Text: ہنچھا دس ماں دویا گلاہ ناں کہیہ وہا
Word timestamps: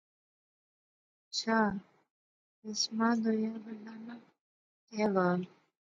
ہنچھا 1.27 1.59
دس 2.61 2.81
ماں 2.97 3.15
دویا 3.23 3.53
گلاہ 3.63 3.99
ناں 4.05 4.21
کہیہ 4.87 5.07
وہا 5.13 5.33